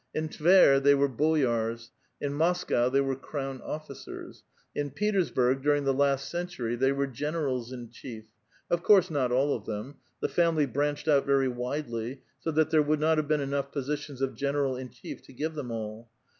[0.15, 5.93] In Tver they were boyars; in Moscow they were crown officers;* in Petersburg, during the
[5.93, 8.25] last century, they were generals in chief;
[8.71, 12.81] of course not all of them: the family ^branched out very widely, so that there
[12.81, 16.09] would not have been enough positions of general in chief to give them all.